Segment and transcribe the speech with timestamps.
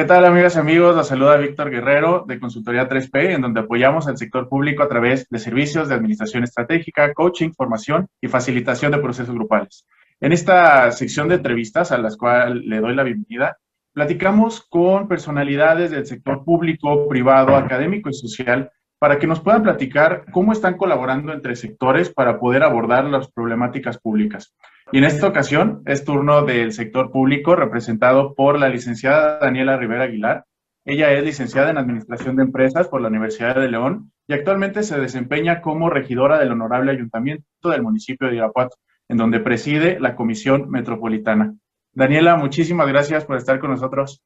[0.00, 0.96] ¿Qué tal amigas y amigos?
[0.96, 5.28] La saluda Víctor Guerrero de Consultoría 3P, en donde apoyamos al sector público a través
[5.28, 9.86] de servicios de administración estratégica, coaching, formación y facilitación de procesos grupales.
[10.18, 13.58] En esta sección de entrevistas, a las cuales le doy la bienvenida,
[13.92, 18.70] platicamos con personalidades del sector público, privado, académico y social
[19.00, 23.98] para que nos puedan platicar cómo están colaborando entre sectores para poder abordar las problemáticas
[23.98, 24.54] públicas.
[24.92, 30.04] Y en esta ocasión es turno del sector público representado por la licenciada Daniela Rivera
[30.04, 30.44] Aguilar.
[30.84, 35.00] Ella es licenciada en Administración de Empresas por la Universidad de León y actualmente se
[35.00, 38.76] desempeña como regidora del Honorable Ayuntamiento del municipio de Irapuato,
[39.08, 41.54] en donde preside la Comisión Metropolitana.
[41.94, 44.22] Daniela, muchísimas gracias por estar con nosotros.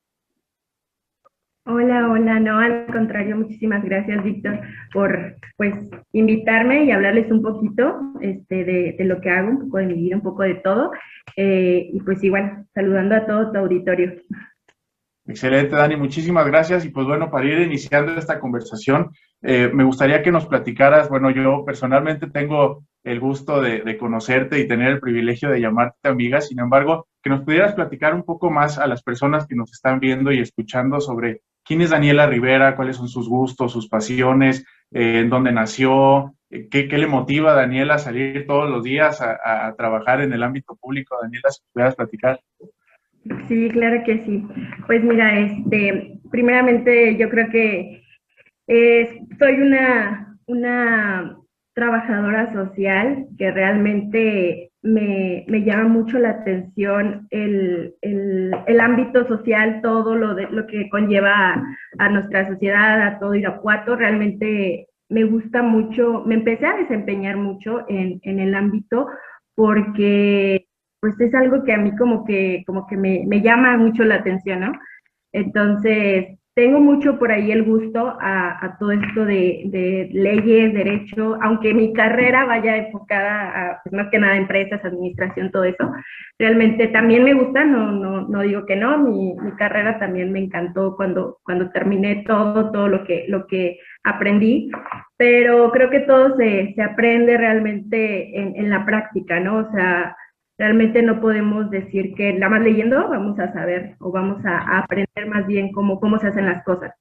[1.66, 4.60] Hola, hola, no, al contrario, muchísimas gracias, Víctor,
[4.92, 5.74] por pues
[6.12, 10.16] invitarme y hablarles un poquito este, de, lo que hago, un poco de mi vida,
[10.16, 10.90] un poco de todo,
[11.36, 14.12] eh, y pues igual, saludando a todo tu auditorio.
[15.26, 16.84] Excelente, Dani, muchísimas gracias.
[16.84, 21.30] Y pues bueno, para ir iniciando esta conversación, eh, me gustaría que nos platicaras, bueno,
[21.30, 26.60] yo personalmente tengo el gusto de, conocerte y tener el privilegio de llamarte amiga, sin
[26.60, 30.30] embargo, que nos pudieras platicar un poco más a las personas que nos están viendo
[30.30, 35.30] y escuchando sobre quién es Daniela Rivera, cuáles son sus gustos, sus pasiones, eh, en
[35.30, 39.74] dónde nació, eh, qué, le motiva a Daniela a salir todos los días a, a
[39.74, 41.16] trabajar en el ámbito público.
[41.20, 42.40] Daniela, si pudieras platicar.
[43.48, 44.46] Sí, claro que sí.
[44.86, 48.02] Pues mira, este, primeramente yo creo que
[48.66, 51.36] eh, soy una, una
[51.74, 57.94] trabajadora social que realmente me, llama mucho la atención el,
[58.80, 61.64] ámbito social, todo lo, de, lo que conlleva
[61.98, 63.96] a, nuestra sociedad, a todo Irapuato.
[63.96, 69.08] Realmente me gusta mucho, me empecé a desempeñar mucho en, en el ámbito
[69.54, 70.66] porque
[71.00, 74.16] pues es algo que a mí como que, como que me, me llama mucho la
[74.16, 74.72] atención, ¿no?
[75.32, 81.92] Entonces, tengo mucho por ahí el gusto a, todo esto de, leyes, derecho, aunque mi
[81.92, 85.90] carrera vaya enfocada a, pues más que nada, empresas, administración, todo eso.
[86.38, 90.96] Realmente también me gusta, no, no, no digo que no, mi, carrera también me encantó
[90.96, 94.70] cuando, cuando terminé todo, todo lo que, lo que aprendí,
[95.16, 99.58] pero creo que todo se, se aprende realmente en, en la práctica, ¿no?
[99.58, 100.16] O sea,
[100.58, 105.26] realmente no podemos decir que nada más leyendo vamos a saber o vamos a, aprender
[105.28, 106.92] más bien cómo, cómo se hacen las cosas.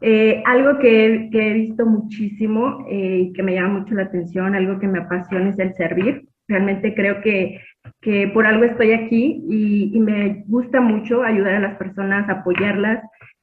[0.00, 4.78] Eh, algo que, he visto muchísimo eh, y que me llama mucho la atención, algo
[4.78, 6.26] que me apasiona es el servir.
[6.48, 7.60] Realmente creo que,
[8.00, 13.02] que por algo estoy aquí y, y, me gusta mucho ayudar a las personas, apoyarlas.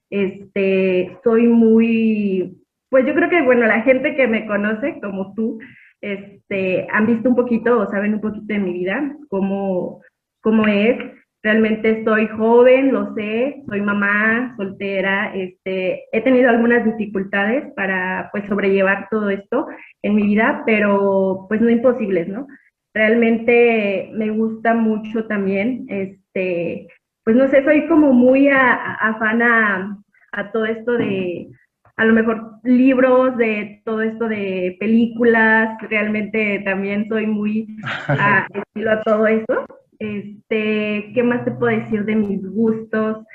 [0.09, 2.57] Este, soy muy,
[2.89, 5.59] pues yo creo que, bueno, la gente que me conoce, como tú,
[6.01, 10.01] este, han visto un poquito o saben un poquito de mi vida, cómo,
[10.41, 10.97] cómo es.
[11.43, 18.45] Realmente estoy joven, lo sé, soy mamá, soltera, este, he tenido algunas dificultades para pues
[18.47, 19.67] sobrellevar todo esto
[20.01, 22.47] en mi vida, pero pues no imposibles, ¿no?
[22.93, 26.87] Realmente me gusta mucho también, este,
[27.23, 29.97] pues no sé, soy como muy afana
[30.31, 31.49] a todo esto de,
[31.97, 37.67] a lo mejor libros de todo esto de películas, realmente también soy muy
[38.07, 39.65] a, estilo a todo eso.
[39.97, 43.25] Este, ¿qué más te puedo decir de mis gustos?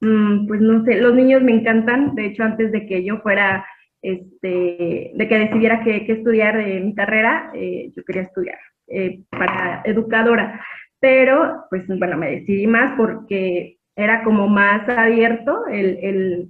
[0.00, 3.66] Mm, pues no sé, los niños me encantan, de hecho antes de que yo fuera,
[4.02, 9.82] este, de que decidiera qué, estudiar en mi carrera, eh, yo quería estudiar eh, para
[9.84, 10.64] educadora,
[11.00, 16.48] pero pues bueno, me decidí más porque era como más abierto el,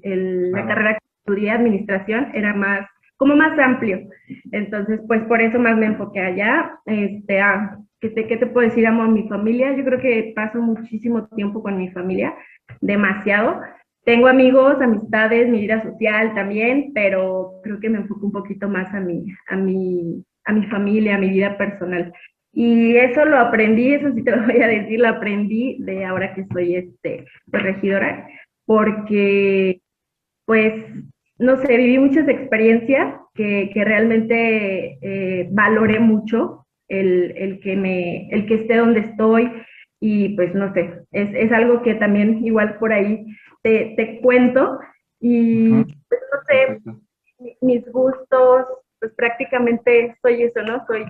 [0.53, 4.01] la carrera estudié administración era más, como más amplio.
[4.51, 6.79] Entonces, pues por eso más me enfoqué allá.
[6.87, 8.87] Este, a, ¿qué, te, ¿Qué puedo decir?
[8.87, 9.75] Amo a mi familia.
[9.77, 12.35] Yo creo que paso muchísimo tiempo con mi familia,
[12.81, 13.61] demasiado.
[14.05, 18.93] Tengo amigos, amistades, mi vida social también, pero creo que me enfoco un poquito más
[18.93, 22.13] a mi, a mi, a mi familia, a mi vida personal.
[22.53, 26.35] Y eso lo aprendí, eso sí te lo voy a decir, lo aprendí de ahora
[26.35, 28.27] que soy este, regidora,
[28.67, 29.81] porque
[30.45, 30.75] pues
[31.39, 38.55] no sé, viví muchas experiencias que, realmente eh, valoré mucho el, que me, el que
[38.55, 39.51] esté donde estoy.
[40.01, 43.25] Y pues no sé, es, algo que también igual por ahí
[43.63, 44.79] te, cuento.
[45.21, 48.67] Y pues no sé, mis gustos,
[48.99, 50.85] pues prácticamente soy eso, ¿no?
[50.87, 51.05] Soy,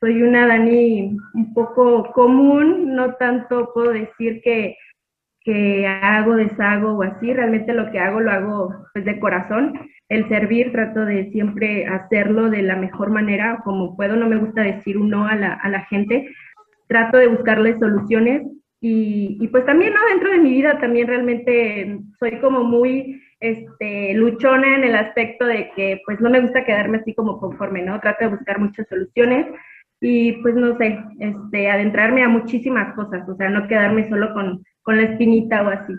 [0.00, 4.76] soy una Dani un poco común, no tanto puedo decir que
[5.46, 9.78] que hago, deshago o así, realmente lo que hago lo hago pues de corazón.
[10.08, 14.62] El servir trato de siempre hacerlo de la mejor manera, como puedo, no me gusta
[14.62, 16.28] decir un no a la, a la gente,
[16.88, 18.42] trato de buscarle soluciones
[18.80, 20.00] Y, pues también, ¿no?
[20.10, 25.70] Dentro de mi vida también realmente soy como muy este, luchona en el aspecto de
[25.76, 28.00] que pues no me gusta quedarme así como conforme, ¿no?
[28.00, 29.46] Trato de buscar muchas soluciones
[30.08, 34.62] y pues no sé, este, adentrarme a muchísimas cosas, o sea, no quedarme solo con,
[34.82, 35.94] con la espinita o así.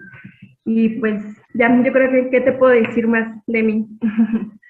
[0.63, 1.21] Y pues
[1.53, 3.85] ya, yo creo que, ¿qué te puedo decir más de mí?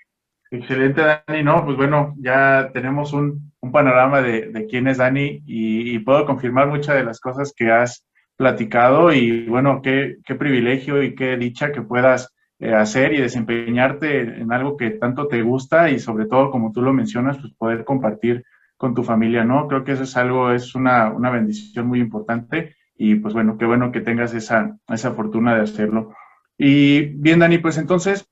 [0.50, 1.44] Excelente, Dani.
[1.44, 6.68] No, pues bueno, ya tenemos un, panorama de, de, quién es Dani y, puedo confirmar
[6.68, 8.08] muchas de las cosas que has
[8.38, 14.22] platicado y bueno, qué, qué privilegio y qué dicha que puedas eh, hacer y desempeñarte
[14.22, 17.84] en algo que tanto te gusta y sobre todo, como tú lo mencionas, pues poder
[17.84, 18.44] compartir
[18.78, 19.68] con tu familia, ¿no?
[19.68, 23.66] Creo que eso es algo, es una, una bendición muy importante y pues bueno, qué
[23.66, 26.14] bueno que tengas esa, esa fortuna de hacerlo.
[26.58, 28.28] Y bien, Dani, pues entonces,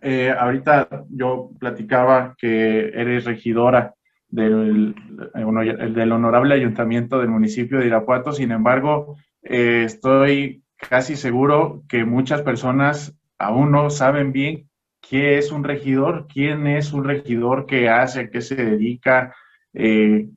[0.00, 3.94] eh, ahorita yo platicaba que eres regidora
[4.28, 4.94] del,
[5.34, 12.42] del honorable ayuntamiento del municipio de Irapuato, sin embargo, eh, estoy casi seguro que muchas
[12.42, 14.68] personas aún no saben bien
[15.00, 19.34] qué es un regidor, quién es un regidor, qué hace, a qué se dedica,
[19.74, 20.28] eh,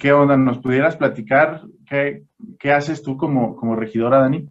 [0.00, 0.36] ¿Qué onda?
[0.36, 4.48] ¿Nos pudieras platicar qué, haces tú como, como regidora, Dani?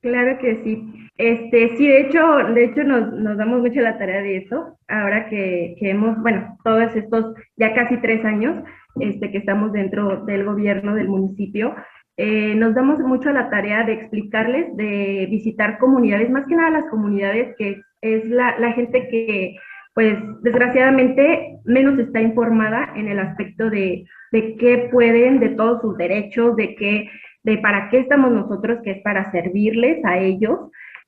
[0.00, 1.08] Claro que sí.
[1.16, 5.28] Este, sí, de hecho, de hecho nos, nos damos mucho la tarea de eso, ahora
[5.28, 8.62] que, que, hemos, bueno, todos estos ya casi tres años
[9.00, 11.74] este, que estamos dentro del gobierno del municipio,
[12.16, 16.86] eh, nos damos mucho la tarea de explicarles, de visitar comunidades, más que nada las
[16.86, 19.56] comunidades, que es la, la gente que,
[19.94, 25.96] pues, desgraciadamente, menos está informada en el aspecto de, de qué pueden, de todos sus
[25.96, 27.08] derechos, de qué
[27.44, 30.58] de para qué estamos nosotros, que es para servirles a ellos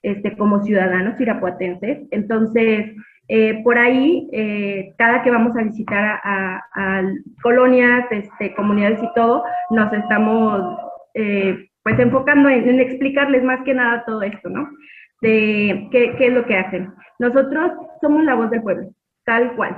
[0.02, 2.06] este, como ciudadanos irapuatenses.
[2.10, 2.94] Entonces,
[3.28, 7.02] eh, por ahí, eh, cada que vamos a visitar a,
[7.42, 10.78] colonias, este, comunidades y todo, nos estamos
[11.14, 14.68] eh, pues enfocando en, explicarles más que nada todo esto, ¿no?
[15.20, 16.92] De qué, qué, es lo que hacen.
[17.18, 18.90] Nosotros somos la voz del pueblo,
[19.24, 19.76] tal cual.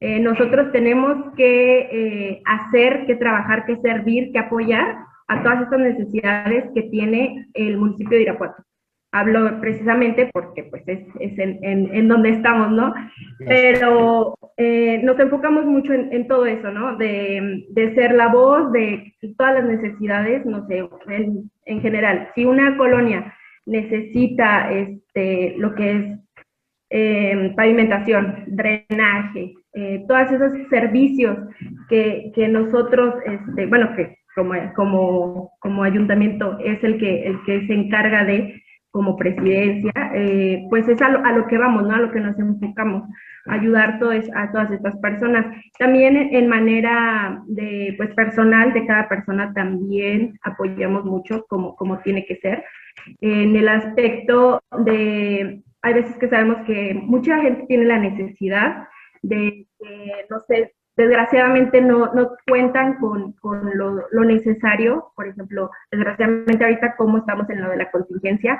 [0.00, 4.96] nosotros tenemos que hacer, que trabajar, que servir, que apoyar
[5.28, 8.62] a todas estas necesidades que tiene el municipio de Irapuato.
[9.12, 12.92] Hablo precisamente porque pues es, es en, en, donde estamos, ¿no?
[13.38, 16.96] Pero eh, nos enfocamos mucho en, todo eso, ¿no?
[16.96, 22.28] De, de, ser la voz de todas las necesidades, no sé, en, en general.
[22.34, 23.32] Si una colonia
[23.66, 26.18] necesita este, lo que es
[26.90, 31.36] eh, pavimentación, drenaje, eh, todos esos servicios
[31.88, 37.66] que, que nosotros, este, bueno, que como, como, como ayuntamiento es el que, el que
[37.66, 38.62] se encarga de,
[38.96, 41.94] como presidencia, eh, pues es a lo, a lo, que vamos, ¿no?
[41.94, 43.02] A lo que nos enfocamos,
[43.44, 45.44] ayudar todo a todas estas personas.
[45.78, 52.24] También en manera de, pues, personal de cada persona también apoyamos mucho como, como tiene
[52.24, 52.64] que ser.
[53.20, 58.88] En el aspecto de, hay veces que sabemos que mucha gente tiene la necesidad
[59.22, 59.66] de,
[60.30, 66.96] no sé, desgraciadamente no, no cuentan con, con lo, lo, necesario, por ejemplo, desgraciadamente ahorita
[66.96, 68.58] como estamos en lo de la contingencia,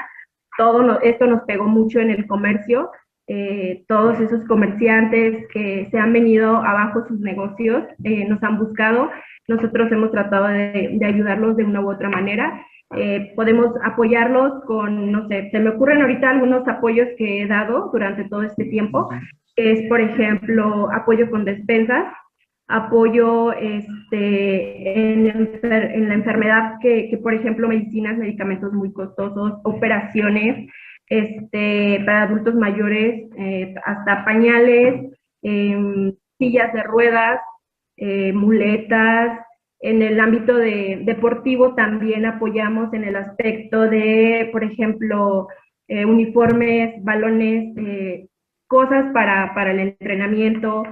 [0.58, 2.90] todo esto nos pegó mucho en el comercio,
[3.28, 9.10] eh, todos esos comerciantes que se han venido abajo sus negocios eh, nos han buscado,
[9.48, 12.64] nosotros hemos tratado de, de ayudarlos de una u otra manera.
[12.94, 17.90] Eh, podemos apoyarlos con, no sé, se me ocurren ahorita algunos apoyos que he dado
[17.92, 19.08] durante todo este tiempo,
[19.56, 22.06] es, por ejemplo, apoyo con despensas,
[22.68, 25.26] apoyo este, en,
[25.62, 30.68] en la enfermedad que, que, por ejemplo, medicinas, medicamentos muy costosos, operaciones
[31.08, 35.12] este, para adultos mayores, eh, hasta pañales,
[35.42, 37.40] em, sillas de ruedas,
[37.96, 39.40] eh, muletas.
[39.86, 45.46] En el ámbito de, deportivo también apoyamos en el aspecto de, por ejemplo,
[45.86, 47.72] eh, uniformes, balones,
[48.66, 50.82] cosas para, para el entrenamiento,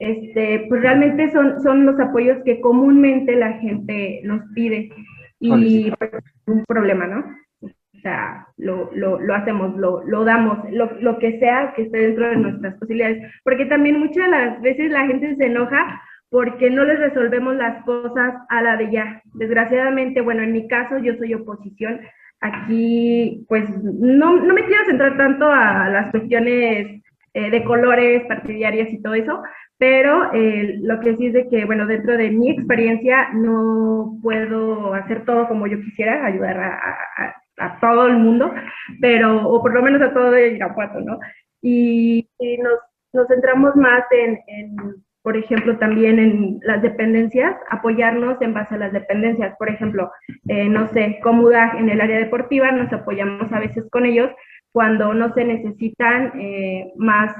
[0.00, 4.90] este, pues realmente son, son los apoyos que comúnmente la gente nos pide
[5.38, 6.10] y pues,
[6.46, 7.24] un problema, ¿no?
[7.62, 11.98] O sea, lo, lo, lo hacemos, lo, lo damos, lo, lo, que sea que esté
[11.98, 16.70] dentro de nuestras posibilidades, porque también muchas de las veces la gente se enoja porque
[16.70, 19.22] no les resolvemos las cosas a la de ya.
[19.34, 22.00] Desgraciadamente, bueno, en mi caso yo soy oposición,
[22.40, 27.02] aquí pues no, no me quiero centrar tanto a las cuestiones
[27.34, 29.42] eh, de colores partidarias y todo eso,
[29.78, 34.94] pero eh, lo que sí es de que, bueno, dentro de mi experiencia no puedo
[34.94, 38.52] hacer todo como yo quisiera, ayudar a, a, todo el mundo,
[39.00, 41.18] pero, o por lo menos a todo el Irapuato, ¿no?
[41.62, 42.28] Y,
[42.62, 42.80] nos,
[43.12, 44.76] nos, centramos más en, en,
[45.22, 49.54] por ejemplo, también en las dependencias, apoyarnos en base a las dependencias.
[49.58, 50.10] Por ejemplo,
[50.48, 54.30] eh, no sé, Comudag en el área deportiva, nos apoyamos a veces con ellos
[54.72, 57.34] cuando no se necesitan eh, más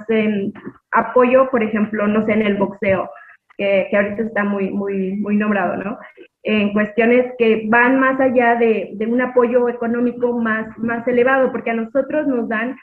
[0.91, 3.09] apoyo, por ejemplo, no sé, en el boxeo,
[3.57, 5.99] que, ahorita está muy, muy, muy nombrado, ¿no?
[6.43, 11.71] En cuestiones que van más allá de, de un apoyo económico más, más elevado, porque
[11.71, 12.77] a nosotros nos dan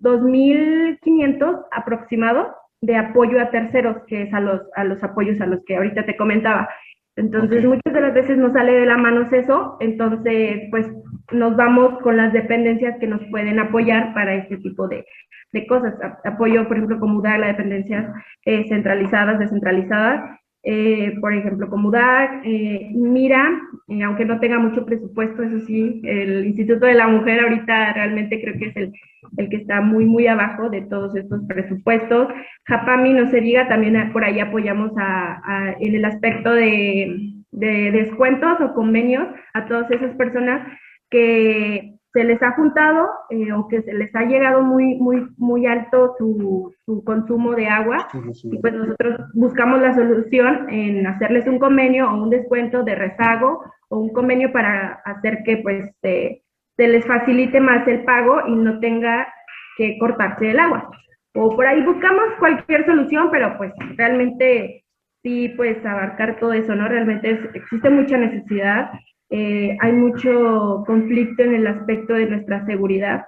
[0.00, 5.60] 2.500 aproximado de apoyo a terceros, que es a los, a los apoyos a los
[5.64, 6.68] que ahorita te comentaba.
[7.16, 10.90] Entonces, muchas de las veces no sale de la mano eso, entonces, pues
[11.32, 15.04] nos vamos con las dependencias que nos pueden apoyar para este tipo de,
[15.52, 15.94] de cosas.
[16.24, 18.06] Apoyo, por ejemplo, como dar las dependencias
[18.44, 24.84] eh, centralizadas, descentralizadas, eh, por ejemplo, como UDAC, eh, Mira, eh, aunque no tenga mucho
[24.84, 28.92] presupuesto, eso sí, el Instituto de la Mujer ahorita realmente creo que es el,
[29.38, 32.28] el que está muy, muy abajo de todos estos presupuestos.
[32.64, 38.74] Japami, no se diga, también por ahí apoyamos a, en el aspecto de descuentos o
[38.74, 40.66] convenios a todas esas personas
[41.10, 45.66] que se les ha juntado eh, o que se les ha llegado muy, muy, muy
[45.66, 48.08] alto su, su consumo de agua
[48.42, 53.64] y pues nosotros buscamos la solución en hacerles un convenio o un descuento de rezago
[53.88, 56.42] o un convenio para hacer que pues se
[56.76, 59.32] les facilite más el pago y no tenga
[59.76, 60.90] que cortarse el agua.
[61.34, 64.84] O por ahí buscamos cualquier solución, pero pues realmente
[65.22, 66.88] sí, pues abarcar todo eso, ¿no?
[66.88, 68.90] Realmente existe mucha necesidad
[69.30, 73.24] eh, hay mucho conflicto en el aspecto de nuestra seguridad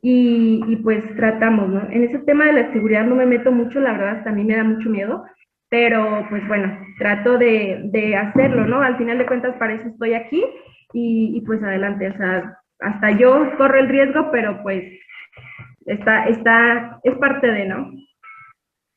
[0.00, 1.88] y, pues tratamos, ¿no?
[1.90, 4.44] En ese tema de la seguridad no me meto mucho, la verdad hasta a mí
[4.44, 5.24] me da mucho miedo,
[5.70, 8.82] pero pues bueno, trato de, hacerlo, ¿no?
[8.82, 10.44] Al final de cuentas para eso estoy aquí
[10.92, 14.84] y, pues adelante, o sea, hasta yo corro el riesgo, pero pues
[15.86, 17.90] está, está, es parte de, ¿no?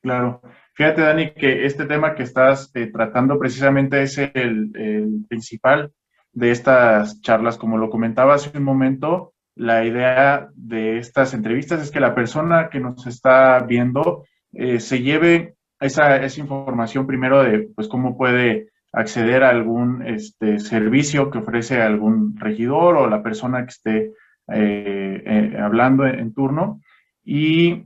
[0.03, 0.41] Claro.
[0.73, 5.91] Fíjate, Dani, que este tema que estás eh, tratando precisamente es el, el principal
[6.33, 7.57] de estas charlas.
[7.57, 12.69] Como lo comentaba hace un momento, la idea de estas entrevistas es que la persona
[12.69, 18.69] que nos está viendo eh, se lleve esa, esa, información primero de pues, cómo puede
[18.93, 24.13] acceder a algún este, servicio que ofrece algún regidor o la persona que esté
[24.53, 26.81] eh, eh, hablando en, turno.
[27.23, 27.85] Y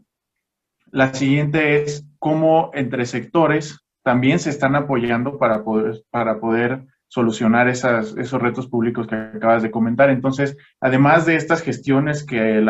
[0.92, 7.68] la siguiente es cómo entre sectores también se están apoyando para poder, para poder solucionar
[7.68, 10.10] esas, esos retos públicos que acabas de comentar.
[10.10, 12.62] Entonces, además de estas gestiones que,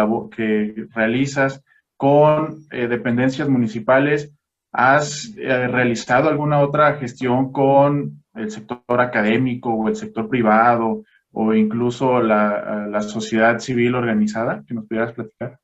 [0.93, 1.63] realizas
[1.97, 4.33] con eh, dependencias municipales,
[4.71, 11.53] ¿has eh, realizado alguna otra gestión con el sector académico o el sector privado o
[11.53, 15.57] incluso la, sociedad civil organizada que nos pudieras platicar?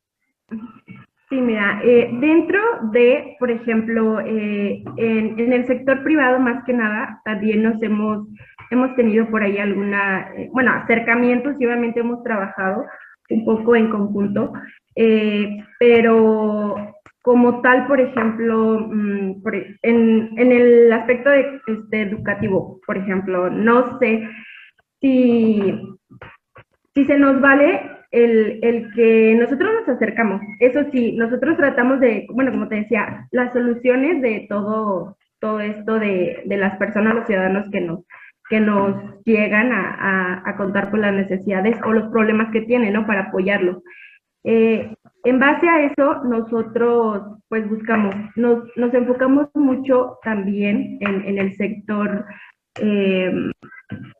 [1.28, 2.60] Sí, mira, eh, dentro
[2.92, 8.26] de, por ejemplo, en, en, el sector privado más que nada, también nos hemos
[8.72, 12.86] hemos tenido por ahí alguna, eh, bueno, acercamientos y obviamente hemos trabajado
[13.30, 14.52] un poco en conjunto,
[14.96, 16.76] eh, pero
[17.22, 23.98] como tal, por ejemplo, mm, e, en, el aspecto de, este, educativo, por ejemplo, no
[23.98, 24.28] sé
[25.00, 25.80] si,
[26.94, 30.42] si se nos vale el, el, que nosotros nos acercamos.
[30.58, 35.98] Eso sí, nosotros tratamos de, bueno, como te decía, las soluciones de todo, todo esto
[35.98, 38.00] de, de las personas, los ciudadanos que nos,
[38.48, 43.06] que nos llegan a, contar por las necesidades o los problemas que tienen, ¿no?
[43.06, 43.82] Para apoyarlos.
[44.44, 44.94] Eh,
[45.24, 52.24] en base a eso, nosotros pues buscamos, nos, enfocamos mucho también en, el sector
[52.80, 53.32] eh,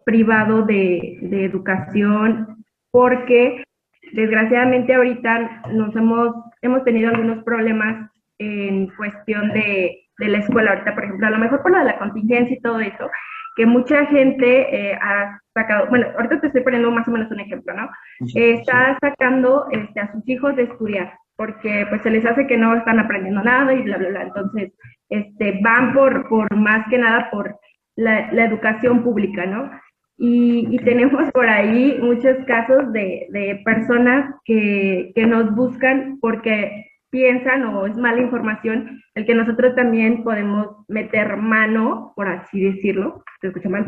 [0.05, 3.65] privado de, educación, porque
[4.13, 11.05] desgraciadamente ahorita nos hemos, hemos tenido algunos problemas en cuestión de, la escuela ahorita, por
[11.05, 13.11] ejemplo, a lo mejor por la contingencia y todo eso,
[13.57, 17.41] que mucha gente eh, ha sacado, bueno, ahorita te estoy poniendo más o menos un
[17.41, 17.89] ejemplo, ¿no?
[18.35, 22.75] está sacando este, a sus hijos de estudiar, porque pues se les hace que no
[22.75, 24.23] están aprendiendo nada y bla, bla, bla.
[24.23, 24.73] Entonces,
[25.09, 27.59] este, van por, por más que nada por
[27.97, 29.71] la, la educación pública, ¿no?
[30.17, 36.92] Y, y, tenemos por ahí muchos casos de, de personas que, que nos buscan porque
[37.13, 43.23] piensan o es mala información el que nosotros también podemos meter mano, por así decirlo,
[43.41, 43.87] se escucha mal,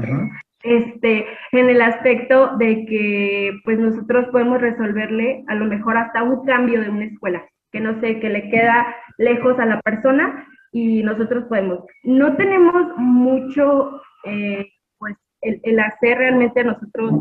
[0.63, 6.45] este, en el aspecto de que pues nosotros podemos resolverle a lo mejor hasta un
[6.45, 11.03] cambio de una escuela, que no sé, que le queda lejos a la persona y
[11.03, 11.81] nosotros podemos.
[12.03, 14.69] No tenemos mucho eh,
[15.45, 17.13] el, hacer realmente nosotros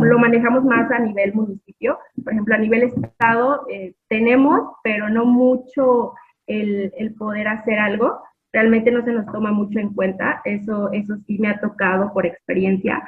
[0.00, 1.98] lo manejamos más a nivel municipio.
[2.22, 6.12] Por ejemplo, a nivel estado eh, tenemos, pero no mucho
[6.46, 8.20] el, poder hacer algo.
[8.52, 12.24] realmente no se nos toma mucho en cuenta, eso, eso sí me ha tocado por
[12.24, 13.02] experiencia.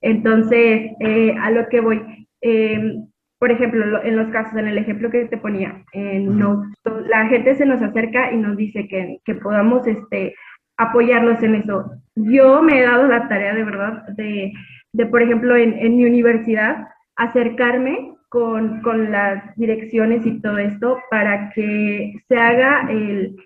[0.00, 3.06] Entonces, eh, a lo que voy, em,
[3.38, 7.82] por ejemplo, en los casos, en el ejemplo que te ponía, la gente se nos
[7.82, 10.34] acerca y nos dice que, que podamos este,
[10.76, 11.90] apoyarlos en eso.
[12.16, 14.52] Yo me he dado la tarea de verdad de,
[14.92, 20.98] de por ejemplo, en, en, mi universidad, acercarme con, con, las direcciones y todo esto
[21.10, 23.36] para que se haga el,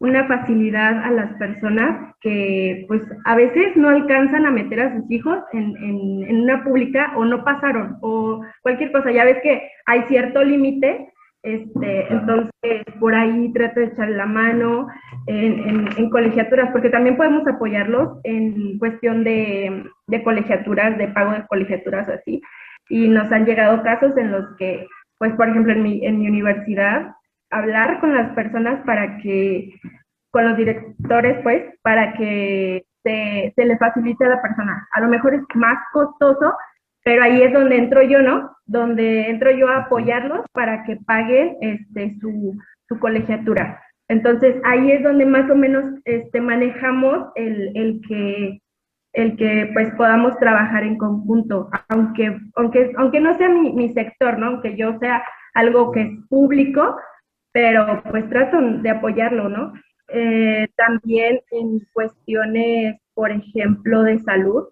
[0.00, 5.10] una facilidad a las personas que pues a veces no alcanzan a meter a sus
[5.10, 9.10] hijos en, en, una pública o no pasaron o cualquier cosa.
[9.10, 11.12] Ya ves que hay cierto límite,
[11.54, 14.86] este, entonces por ahí trato de echar la mano
[15.26, 19.88] en, en, colegiaturas, porque también podemos apoyarlos en cuestión de,
[20.24, 22.42] colegiaturas, de pago de colegiaturas así.
[22.90, 24.86] Y nos han llegado casos en los que,
[25.18, 27.14] pues por ejemplo en mi, en mi universidad,
[27.50, 29.72] hablar con las personas para que,
[30.30, 34.86] con los directores, pues, para que se, se le facilite a la persona.
[34.92, 36.54] A lo mejor es más costoso,
[37.08, 38.54] pero ahí es donde entro yo, ¿no?
[38.66, 42.54] Donde entro yo a apoyarlos para que paguen este, su,
[42.86, 43.82] su colegiatura.
[44.08, 48.60] Entonces, ahí es donde más o menos este, manejamos el, el que
[49.14, 54.38] el que pues podamos trabajar en conjunto, aunque, aunque, aunque no sea mi, mi sector,
[54.38, 54.48] ¿no?
[54.48, 55.24] Aunque yo sea
[55.54, 56.94] algo que es público,
[57.52, 59.72] pero pues trato de apoyarlo, ¿no?
[60.08, 64.64] Eh, también en cuestiones, por ejemplo, de salud,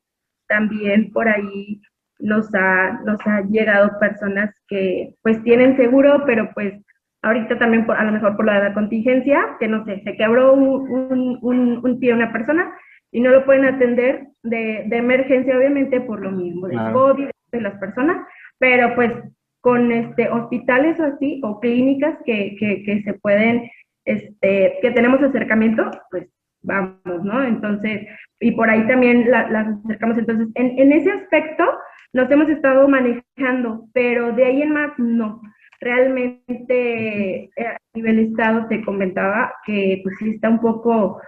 [0.48, 1.80] también por ahí
[2.18, 6.74] nos ha, nos ha llegado personas que pues tienen seguro, pero pues
[7.22, 11.38] ahorita también por, a lo mejor por la, contingencia, que no sé, se quebró un,
[11.42, 12.72] un, un, pie una persona
[13.10, 17.60] y no lo pueden atender de, de emergencia, obviamente por lo mismo, del COVID, de
[17.60, 18.26] las personas,
[18.58, 19.12] pero pues
[19.60, 23.68] con este, hospitales o así, o clínicas que, que, se pueden,
[24.04, 26.28] este, que tenemos acercamiento, pues
[26.66, 27.42] vamos, ¿no?
[27.44, 28.06] Entonces,
[28.40, 30.18] y por ahí también las acercamos.
[30.18, 31.64] Entonces, en, en, ese aspecto
[32.12, 35.40] nos hemos estado manejando, pero de ahí en más no.
[35.80, 41.20] Realmente eh, a nivel estado te comentaba que pues sí está un poco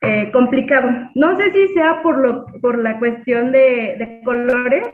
[0.00, 0.90] eh, complicado.
[1.14, 4.88] No sé si sea por, lo, por la cuestión de, de colores,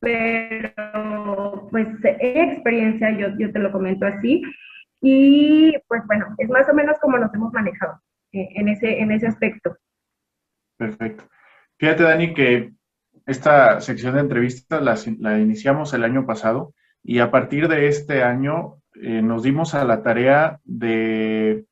[0.00, 4.42] pero pues en experiencia, yo, yo te lo comento así,
[5.02, 8.00] y pues bueno, es más o menos como nos hemos manejado
[8.32, 9.76] en, ese, en ese aspecto.
[10.76, 11.24] Perfecto.
[11.78, 12.72] Fíjate, Dani, que
[13.26, 18.22] esta sección de entrevistas la, la iniciamos el año pasado y a partir de este
[18.22, 21.64] año eh, nos dimos a la tarea de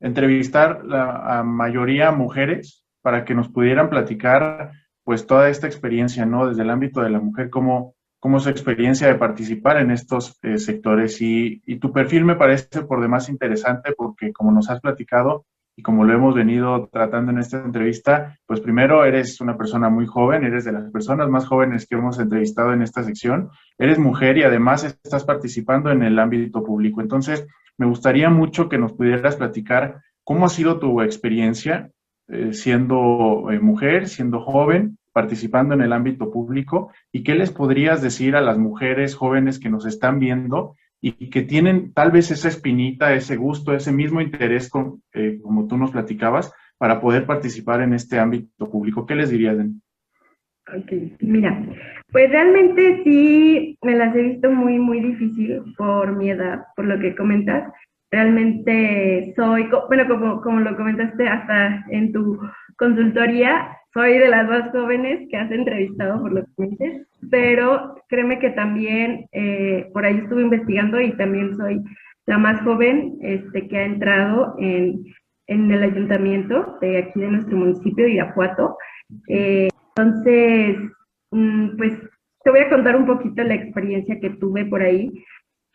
[0.00, 4.72] entrevistar la, a mayoría mujeres para que nos pudieran platicar
[5.04, 6.48] pues toda esta experiencia, ¿no?
[6.48, 10.58] Desde el ámbito de la mujer, cómo, cómo su experiencia de participar en estos eh,
[10.58, 11.20] sectores.
[11.20, 15.82] Y, y, tu perfil me parece por demás interesante porque como nos has platicado y
[15.82, 20.44] como lo hemos venido tratando en esta entrevista, pues primero eres una persona muy joven,
[20.44, 24.42] eres de las personas más jóvenes que hemos entrevistado en esta sección, eres mujer y
[24.42, 27.02] además estás participando en el ámbito público.
[27.02, 31.90] Entonces, me gustaría mucho que nos pudieras platicar cómo ha sido tu experiencia
[32.28, 38.02] eh, siendo eh, mujer, siendo joven, participando en el ámbito público y qué les podrías
[38.02, 40.74] decir a las mujeres jóvenes que nos están viendo
[41.18, 44.70] y que tienen tal vez esa espinita, ese gusto, ese mismo interés,
[45.12, 49.06] eh, como tú nos platicabas, para poder participar en este ámbito público.
[49.06, 49.56] ¿Qué les dirías?
[50.74, 51.64] Ok, mira,
[52.10, 56.98] pues realmente sí me las he visto muy, muy difícil por mi edad, por lo
[56.98, 57.72] que comentas.
[58.10, 62.40] Realmente soy, bueno, como, como lo comentaste hasta en tu
[62.76, 68.50] consultoría, soy de las más jóvenes que has entrevistado, por lo que pero créeme que
[68.50, 71.82] también eh, por ahí estuve investigando y también soy
[72.26, 75.02] la más joven este, que ha entrado en,
[75.46, 78.76] en el ayuntamiento de aquí de nuestro municipio de Irapuato.
[79.28, 80.76] Eh, entonces,
[81.30, 81.94] mm, pues
[82.44, 85.10] te voy a contar un poquito la experiencia que tuve por ahí.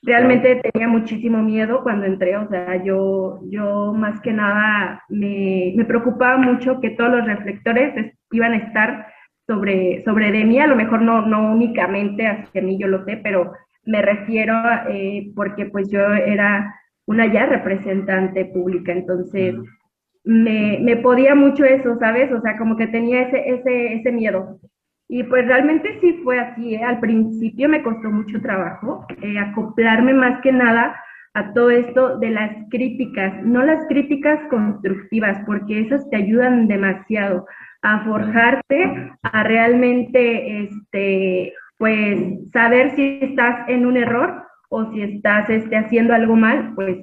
[0.03, 5.85] Realmente tenía muchísimo miedo cuando entré, o sea, yo, yo más que nada me, me
[5.85, 9.07] preocupaba mucho que todos los reflectores iban a estar
[9.45, 13.17] sobre, sobre de mí, a lo mejor no, no únicamente hacia mí, yo lo sé,
[13.17, 13.53] pero
[13.85, 14.55] me refiero
[14.89, 16.73] eh, porque pues yo era
[17.05, 19.55] una ya representante pública, entonces
[20.23, 22.31] me, me podía mucho eso, ¿sabes?
[22.31, 24.59] O sea, como que tenía ese, ese, ese miedo.
[25.13, 26.86] Y pues realmente sí fue así, ¿eh?
[26.86, 30.95] al principio me costó mucho trabajo eh, acoplarme más que nada
[31.34, 37.45] a todo esto de las críticas, no las críticas constructivas, porque esas te ayudan demasiado
[37.82, 45.50] a forjarte, a realmente, este, pues, saber si estás en un error o si estás
[45.50, 47.00] este, haciendo algo mal, pues,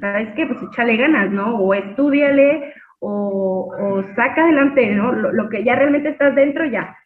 [0.00, 0.46] ¿sabes qué?
[0.46, 1.58] Pues échale ganas, ¿no?
[1.58, 5.12] O estudiale o, saca adelante, ¿no?
[5.12, 6.96] Lo, que ya realmente estás dentro, ya.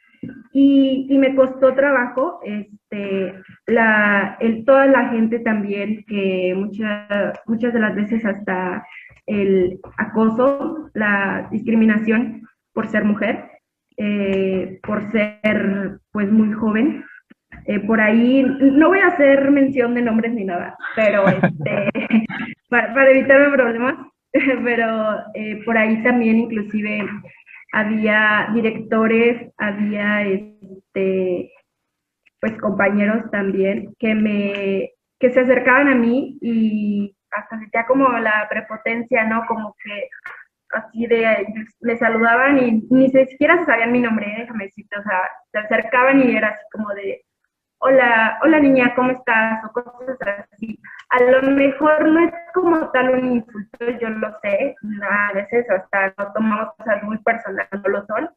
[0.54, 3.34] Y, y, me costó trabajo, este,
[3.66, 8.84] la, el, toda la gente también, que muchas muchas de las veces hasta
[9.26, 12.42] el acoso, la discriminación
[12.74, 13.50] por ser mujer,
[13.96, 17.04] eh, por ser pues muy joven.
[17.66, 21.88] Eh, por ahí, no voy a hacer mención de nombres ni nada, pero este,
[22.68, 23.94] para, para, evitarme problemas,
[24.64, 27.06] pero eh, por ahí también inclusive
[27.72, 31.52] había directores, había este,
[32.40, 38.46] pues compañeros también que me que se acercaban a mí y hasta sentía como la
[38.50, 39.46] prepotencia, ¿no?
[39.46, 40.08] Como que
[40.72, 41.46] así de,
[41.80, 45.20] le saludaban y ni siquiera sabían mi nombre, déjame decirte, o sea,
[45.52, 47.24] se acercaban y era así como de,
[47.78, 49.64] hola, hola niña, ¿cómo estás?
[49.64, 50.18] O cosas
[50.52, 50.78] así.
[51.12, 56.14] A lo mejor no es como tal un insulto, yo lo sé, a veces hasta
[56.16, 58.30] no tomamos cosas muy personales, no lo son,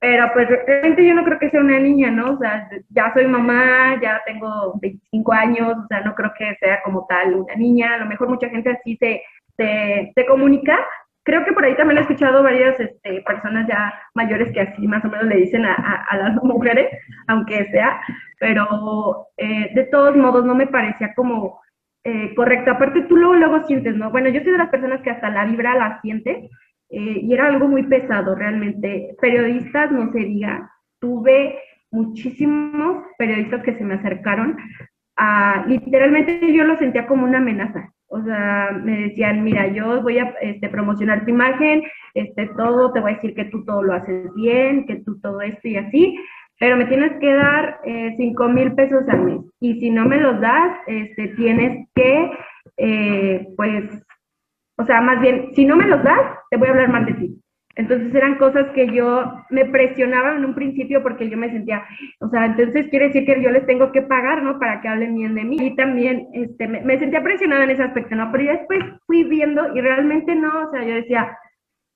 [0.00, 2.32] pero pues realmente yo no creo que sea una niña, ¿no?
[2.32, 6.82] O sea, ya soy mamá, ya tengo 25 años, o sea, no creo que sea
[6.82, 9.22] como tal una niña, a lo mejor mucha gente así se,
[9.56, 10.76] se, se comunica,
[11.22, 15.04] creo que por ahí también he escuchado varias este, personas ya mayores que así más
[15.04, 15.74] o menos le dicen a,
[16.10, 16.88] a, las mujeres,
[17.28, 18.00] aunque sea,
[18.40, 21.62] pero eh, de todos modos no me parecía como
[22.04, 22.70] eh, correcto.
[22.72, 24.10] Aparte tú luego, luego sientes, ¿no?
[24.10, 26.50] Bueno, yo soy de las personas que hasta la vibra la siente
[26.90, 29.14] eh, y era algo muy pesado realmente.
[29.20, 31.58] Periodistas, no se diga, tuve
[31.90, 34.56] muchísimos periodistas que se me acercaron
[35.66, 37.92] literalmente yo lo sentía como una amenaza.
[38.08, 43.00] O sea, me decían, mira, yo voy a este, promocionar tu imagen, este, todo, te
[43.00, 46.18] voy a decir que tú todo lo haces bien, que tú todo esto y así,
[46.62, 49.40] pero me tienes que dar eh, 5 mil pesos al mes.
[49.58, 52.30] Y si no me los das, este, tienes que,
[52.76, 53.84] eh, pues,
[54.78, 56.20] o sea, más bien, si no me los das,
[56.50, 57.42] te voy a hablar mal de ti.
[57.74, 61.84] Entonces eran cosas que yo me presionaba en un principio porque yo me sentía,
[62.20, 64.60] o sea, entonces quiere decir que yo les tengo que pagar, ¿no?
[64.60, 65.56] Para que hablen bien de mí.
[65.58, 68.30] Y también este, me, sentía presionada en ese aspecto, ¿no?
[68.30, 71.36] Pero ya después fui viendo y realmente no, o sea, yo decía,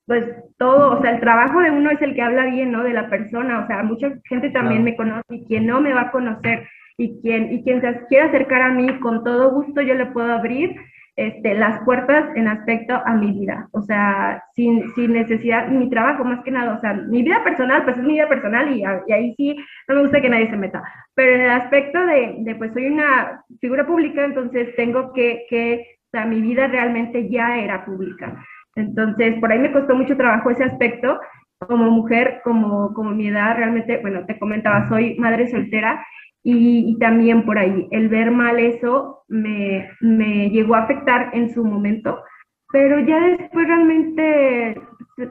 [0.06, 0.24] pues
[0.56, 2.84] todo, o sea, el trabajo de uno es el que habla bien, ¿no?
[2.84, 6.02] De la persona, o sea, mucha gente también me conoce y quien no me va
[6.02, 6.66] a conocer
[6.96, 10.32] y quien, y quien se quiera acercar a mí con todo gusto yo le puedo
[10.32, 10.76] abrir
[11.16, 16.24] este, las puertas en aspecto a mi vida, o sea, sin, sin necesidad, mi trabajo
[16.24, 19.12] más que nada, o sea, mi vida personal, pues es mi vida personal y, y
[19.12, 19.56] ahí sí
[19.88, 20.82] no me gusta que nadie se meta,
[21.14, 25.86] pero en el aspecto de, de pues soy una figura pública, entonces tengo que, que,
[26.04, 28.44] o sea, mi vida realmente ya era pública.
[28.76, 31.18] Entonces, por ahí me costó mucho trabajo ese aspecto,
[31.58, 36.04] como mujer, como, como mi edad, realmente, bueno, te comentaba, soy madre soltera
[36.42, 41.64] y, también por ahí, el ver mal eso me, me, llegó a afectar en su
[41.64, 42.22] momento,
[42.70, 44.80] pero ya después realmente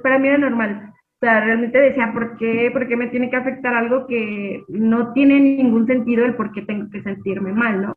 [0.04, 0.92] para mí era normal.
[0.92, 2.70] O sea, realmente decía, ¿por qué?
[2.74, 6.64] ¿Por qué me tiene que afectar algo que no tiene ningún sentido el por qué
[6.64, 7.96] tengo que sentirme mal, ¿no?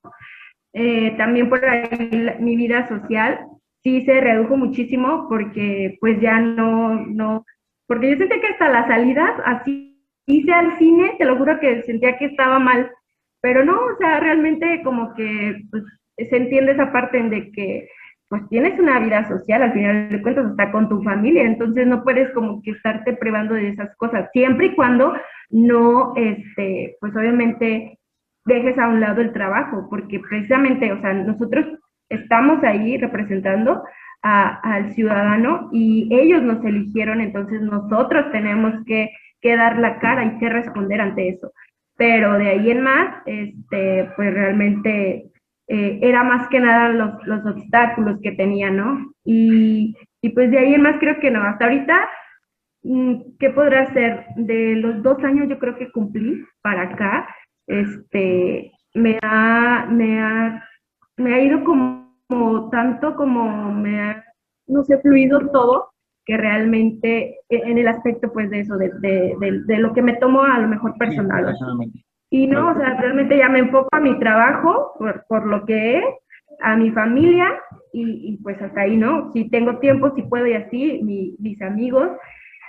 [0.73, 3.41] Eh, también por ahí mi vida social
[3.89, 7.45] sí se redujo muchísimo porque pues ya no, no,
[7.87, 11.83] porque yo sentía que hasta las salidas, así hice al cine, te lo juro que
[11.85, 12.91] sentía que estaba mal
[13.41, 15.85] pero no, o sea, realmente como que pues,
[16.17, 17.89] se entiende esa parte de que
[18.29, 22.05] pues tienes una vida social, al final de cuentas está con tu familia, entonces no
[22.05, 25.15] puedes como que estarte privando de esas cosas, siempre y cuando
[25.49, 27.99] no, este, pues obviamente
[28.45, 31.65] dejes a un lado el trabajo, porque precisamente, o sea, nosotros
[32.09, 33.83] estamos ahí representando
[34.23, 40.39] al ciudadano y ellos nos eligieron, entonces nosotros tenemos que, que dar la cara y
[40.39, 41.53] que responder ante eso
[41.99, 45.31] pero de ahí en más, este, pues realmente
[45.67, 49.13] eh, era más que nada los, los, obstáculos que tenía, ¿no?
[49.25, 52.09] Y, y, pues de ahí en más creo que no, hasta ahorita,
[52.85, 54.27] mm, ¿qué podrá hacer?
[54.37, 57.35] De los dos años yo creo que cumplí para acá,
[57.67, 60.65] este, me ha, me ha,
[61.17, 61.98] me ha ido como,
[62.29, 64.25] como tanto como me ha,
[64.67, 65.91] no sé, fluido todo,
[66.25, 70.17] que realmente e, en el aspecto pues de eso, de, de, de, lo que me
[70.17, 71.57] tomo a lo mejor personal.
[72.31, 75.99] y no, o sea, realmente ya me enfoco a mi trabajo por, por lo que
[75.99, 76.05] es,
[76.61, 77.49] a mi familia
[77.93, 79.33] y, y, pues hasta ahí, ¿no?
[79.33, 82.11] Si tengo tiempo, si puedo y así, mi, mis amigos,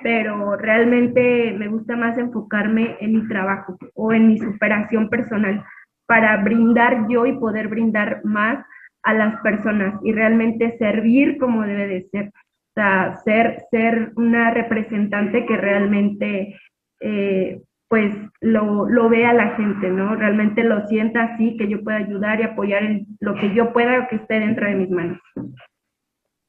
[0.02, 5.66] pero realmente me gusta más enfocarme en mi trabajo o en mi superación personal
[6.06, 8.66] para brindar yo y poder brindar más
[9.04, 12.32] a las personas y realmente servir como debe de ser
[12.76, 16.56] sea, ser, ser una representante que realmente
[17.02, 20.16] eh, pues lo, lo vea la gente, ¿no?
[20.16, 24.08] Realmente lo sienta así, que yo pueda ayudar y apoyar en lo que yo pueda
[24.08, 25.20] que esté dentro de mis manos.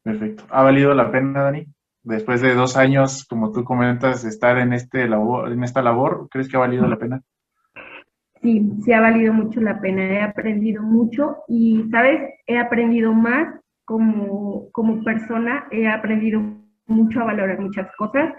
[0.03, 0.45] Perfecto.
[0.51, 1.67] ¿Ha valido la pena, Dani?
[2.03, 6.49] después de dos años, como tú comentas, estar en, este labor, en esta labor, ¿crees
[6.49, 7.23] que ha valido la pena?
[8.43, 12.21] Sí, sí ha valido mucho la pena, he aprendido mucho y, ¿sabes?
[12.47, 16.41] He aprendido más como, como persona, he aprendido
[16.87, 18.33] mucho a valorar muchas cosas,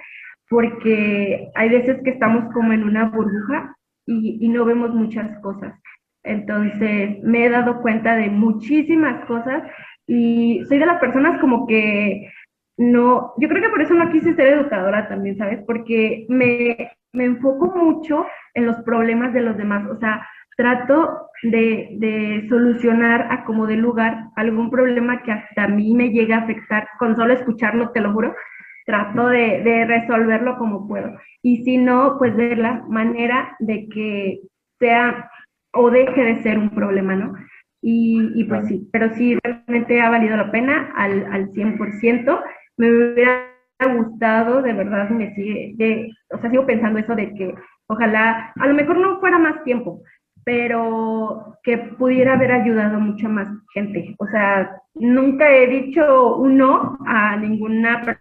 [0.49, 3.75] porque hay veces que estamos como en una burbuja
[4.07, 5.79] y, y no vemos muchas cosas.
[6.23, 9.63] Entonces, me he dado cuenta de muchísimas cosas
[10.07, 12.27] y soy de las personas como que
[12.77, 15.59] no, yo creo que por eso no quise ser educadora también, ¿sabes?
[15.65, 21.89] Porque me, me enfoco mucho en los problemas de los demás, o sea, trato de,
[21.97, 26.39] de, solucionar a como de lugar algún problema que hasta a mí me llegue a
[26.39, 28.35] afectar, con solo escucharlo, te lo juro,
[28.85, 31.17] trato de, de resolverlo como puedo.
[31.41, 34.41] Y si no, pues ver la manera de que
[34.79, 35.29] sea
[35.73, 37.33] o deje de ser un problema, ¿no?
[37.81, 42.41] Y, y pues sí, pero sí, realmente ha valido la pena al, al 100%.
[42.81, 43.47] Me hubiera
[43.95, 47.53] gustado, de verdad, me sigue, de, o sea, sigo pensando eso de que
[47.87, 50.01] ojalá, a lo mejor no fuera más tiempo,
[50.43, 54.15] pero que pudiera haber ayudado mucha más gente.
[54.17, 58.19] O sea, nunca he dicho un no a ninguna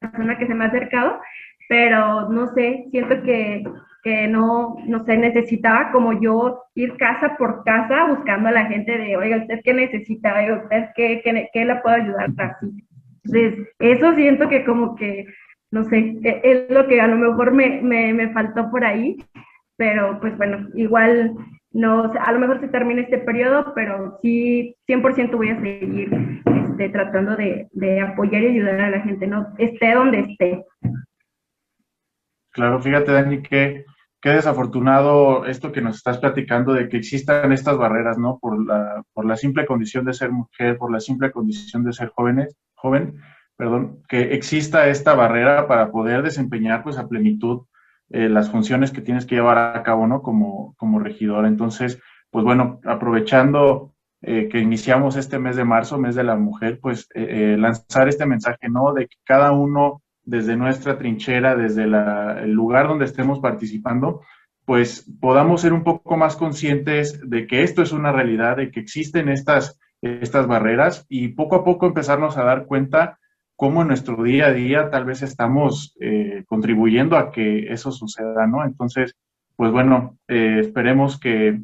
[0.00, 1.20] persona que se me ha acercado,
[1.68, 3.64] pero no sé, siento que
[4.02, 8.96] que no, no sé, necesitaba como yo ir casa por casa buscando a la gente
[8.96, 10.34] de, oiga, ¿usted qué necesita?
[10.34, 12.30] Oiga, ¿usted qué, qué, qué la puedo ayudar?
[12.38, 12.87] Así.
[13.28, 15.26] Entonces, eso siento que como que,
[15.70, 19.16] no sé, e, es lo que a lo mejor me, me, me faltó por ahí,
[19.76, 21.34] pero pues bueno, igual
[21.72, 26.88] no, a lo mejor se termina este periodo, pero sí, 100% voy a seguir este,
[26.88, 29.54] tratando de, de apoyar y ayudar a la gente, ¿no?
[29.58, 30.64] Esté donde esté.
[32.50, 33.84] Claro, fíjate, Dani, que
[34.20, 38.38] qué desafortunado esto que nos estás platicando de que existan estas barreras, ¿no?
[38.38, 42.08] Por la, por la simple condición de ser mujer, por la simple condición de ser
[42.08, 43.20] jóvenes, joven,
[43.56, 47.66] perdón, que exista esta barrera para poder desempeñar pues a plenitud
[48.10, 50.22] eh, las funciones que tienes que llevar a cabo, ¿no?
[50.22, 51.44] Como, como regidor.
[51.44, 56.78] Entonces, pues bueno, aprovechando eh, que iniciamos este mes de marzo, mes de la mujer,
[56.80, 58.94] pues eh, lanzar este mensaje, ¿no?
[58.94, 64.20] De que cada uno desde nuestra trinchera, desde el lugar donde estemos participando,
[64.66, 68.80] pues podamos ser un poco más conscientes de que esto es una realidad, de que
[68.80, 73.18] existen estas, estas barreras y poco a poco empezarnos a dar cuenta
[73.56, 78.46] cómo en nuestro día a día tal vez estamos eh, contribuyendo a que eso suceda,
[78.46, 78.64] ¿no?
[78.64, 79.16] Entonces,
[79.56, 81.60] pues bueno, eh, esperemos que,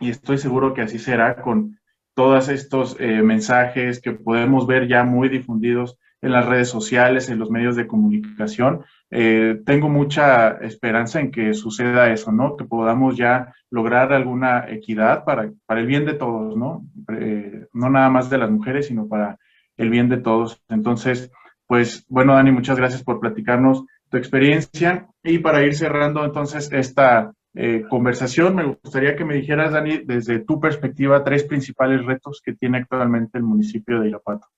[0.00, 1.78] y estoy seguro que así será con
[2.14, 7.38] todos estos eh, mensajes que podemos ver ya muy difundidos en las redes sociales, en
[7.38, 8.84] los medios de comunicación.
[9.10, 12.56] Eh, tengo mucha esperanza en que suceda eso, ¿no?
[12.56, 16.84] Que podamos ya lograr alguna equidad para, para el bien de todos, ¿no?
[17.18, 19.38] Eh, no nada más de las mujeres, sino para
[19.76, 20.62] el bien de todos.
[20.68, 21.30] Entonces,
[21.66, 25.08] pues bueno, Dani, muchas gracias por platicarnos tu experiencia.
[25.22, 30.40] Y para ir cerrando entonces esta eh, conversación, me gustaría que me dijeras, Dani, desde
[30.40, 34.48] tu perspectiva, tres principales retos que tiene actualmente el municipio de Irapuato.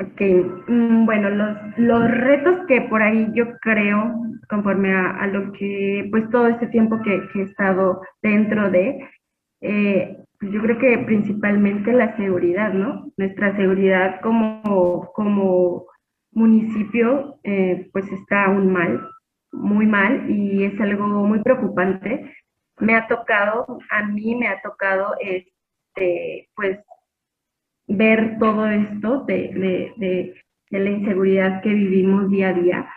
[0.00, 0.20] Ok,
[0.68, 4.14] mm, bueno, los, los retos que por ahí yo creo,
[4.48, 8.98] conforme a, lo que, pues todo este tiempo que, he estado dentro de,
[9.60, 13.12] eh, pues yo creo que principalmente la seguridad, ¿no?
[13.18, 15.84] Nuestra seguridad como, como
[16.32, 19.06] municipio, eh, pues está aún mal,
[19.52, 22.34] muy mal, y es algo muy preocupante.
[22.78, 26.78] Me ha tocado, a mí me ha tocado, este, pues
[27.90, 30.34] ver todo esto de,
[30.70, 32.88] la inseguridad que vivimos día a día.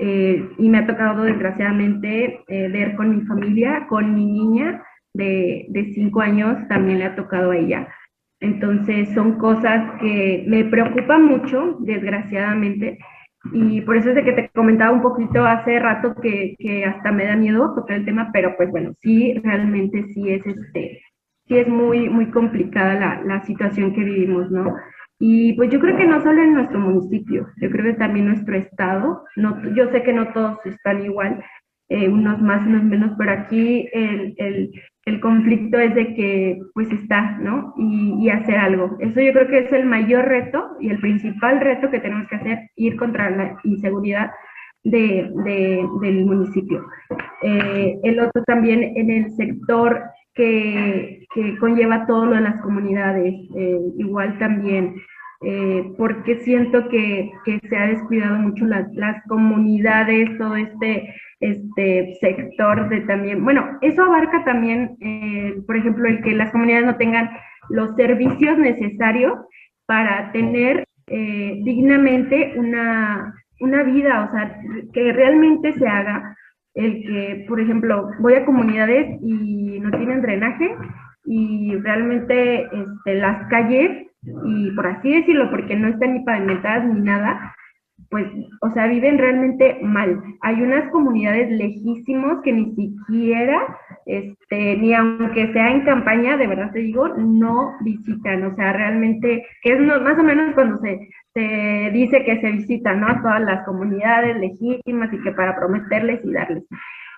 [0.00, 4.82] Eh, y me ha tocado desgraciadamente eh, ver con mi familia, con mi niña
[5.12, 7.88] de, de cinco años, también le ha tocado a ella.
[8.40, 12.98] Entonces son cosas que me preocupan mucho, desgraciadamente,
[13.52, 17.12] y por eso es de que te comentaba un poquito hace rato que, que hasta
[17.12, 21.00] me da miedo tocar el tema, pero pues bueno, sí, realmente sí es este,
[21.48, 24.76] sí es muy, muy complicada la, la situación que vivimos, ¿no?
[25.18, 28.56] Y pues yo creo que no solo en nuestro municipio, yo creo que también nuestro
[28.56, 31.42] estado, no, yo sé que no todos están igual,
[31.88, 34.70] eh, unos más, unos menos, pero aquí el, el,
[35.06, 37.72] el, conflicto es de que pues está, ¿no?
[37.78, 38.96] Y, hacer algo.
[39.00, 42.36] Eso yo creo que es el mayor reto y el principal reto que tenemos que
[42.36, 44.30] hacer, ir contra la inseguridad
[44.84, 46.84] de, de, del municipio.
[47.42, 50.02] Eh, el otro también en el sector
[50.38, 51.26] que,
[51.58, 54.94] conlleva todo lo de las comunidades, eh, igual también,
[55.42, 57.30] eh, porque siento que,
[57.68, 58.86] se ha descuidado mucho las,
[59.28, 66.22] comunidades, todo este, este sector de también, bueno, eso abarca también, eh, por ejemplo, el
[66.22, 67.30] que las comunidades no tengan
[67.68, 69.34] los servicios necesarios
[69.86, 74.60] para tener dignamente una, una vida, o sea,
[74.92, 76.36] que realmente se haga
[76.74, 80.74] el que, por ejemplo, voy a comunidades y no tienen drenaje
[81.24, 87.00] y realmente este, las calles, y por así decirlo, porque no están ni pavimentadas ni
[87.00, 87.54] nada,
[88.10, 88.26] pues,
[88.62, 90.22] o sea, viven realmente mal.
[90.40, 93.60] Hay unas comunidades lejísimos que ni siquiera,
[94.08, 98.42] este, ni aunque sea en campaña, de verdad te digo, no visitan.
[98.44, 103.00] O sea, realmente, que es más o menos cuando se, se dice que se visitan,
[103.00, 103.08] ¿no?
[103.08, 106.64] A todas las comunidades legítimas y que para prometerles y darles.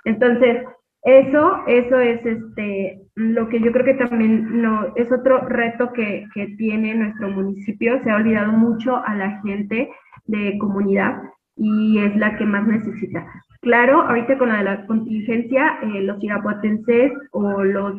[0.05, 0.65] Entonces,
[1.03, 6.27] eso, eso es este, lo que yo creo que también no, es otro reto que,
[6.35, 8.03] que tiene nuestro municipio.
[8.03, 9.91] Se ha olvidado mucho a la gente
[10.27, 11.23] de comunidad
[11.55, 13.25] y es la que más necesita.
[13.63, 17.95] Claro, ahorita con la de la contingencia, eh, los irapuatenses o los,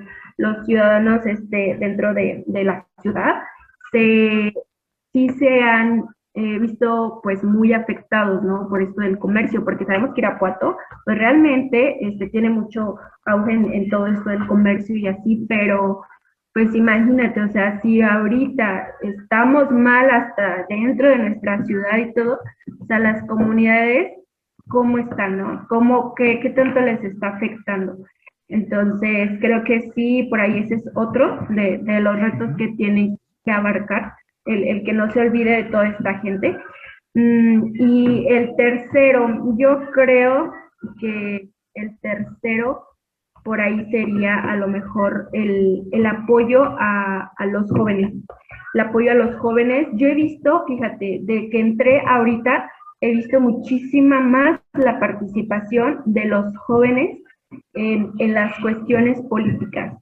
[0.65, 3.43] ciudadanos este, dentro de, de la ciudad
[3.91, 4.53] se,
[5.13, 8.67] sí se han eh, visto pues muy afectados, ¿no?
[8.69, 12.95] Por esto del comercio, porque sabemos que Irapuato pues realmente este, tiene mucho
[13.25, 16.01] auge en, en todo esto del comercio y así, pero
[16.53, 22.39] pues imagínate, o sea, si ahorita estamos mal hasta dentro de nuestra ciudad y todo,
[22.79, 24.13] o sea, las comunidades,
[24.71, 25.65] ¿cómo están, no?
[25.69, 27.97] ¿Cómo, qué, qué tanto les está afectando?
[28.47, 33.17] Entonces, creo que sí, por ahí ese es otro de, de los retos que tienen
[33.45, 34.13] que abarcar,
[34.45, 36.57] el, el, que no se olvide de toda esta gente.
[37.13, 40.53] Mm, y el tercero, yo creo
[40.99, 42.83] que el tercero
[43.43, 48.13] por ahí sería a lo mejor el, el apoyo a, a, los jóvenes.
[48.73, 49.87] El apoyo a los jóvenes.
[49.93, 52.71] Yo he visto, fíjate, de que entré ahorita,
[53.01, 57.17] he visto muchísima más la participación de los jóvenes
[57.73, 59.97] en, las cuestiones políticas.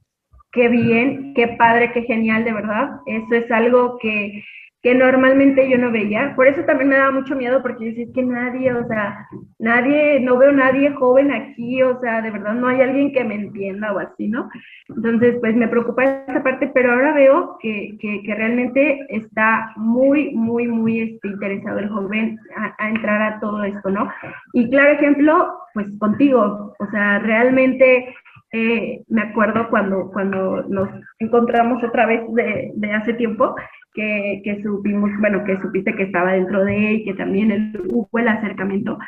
[0.52, 3.00] Qué bien, qué padre, qué genial, de verdad.
[3.06, 4.44] Eso es algo que,
[4.82, 6.34] que normalmente yo no veía.
[6.34, 9.26] Por eso también me daba mucho miedo, porque decía, es que nadie, o sea,
[9.58, 13.34] nadie, no veo nadie joven aquí, o sea, de verdad no hay alguien que me
[13.34, 14.48] entienda o así, ¿no?
[14.88, 20.34] Entonces, pues me preocupa esa parte, pero ahora veo que, que, que realmente está muy,
[20.34, 24.10] muy, muy este, interesado el joven a, a, entrar a todo esto, ¿no?
[24.54, 28.14] Y claro ejemplo, pues contigo, o sea, realmente...
[28.52, 30.88] Eh, me acuerdo cuando, cuando nos
[31.20, 33.54] encontramos otra vez de, de hace tiempo,
[33.94, 38.18] que, que, supimos, bueno, que supiste que estaba dentro de él, que también el, hubo
[38.18, 38.98] el acercamiento.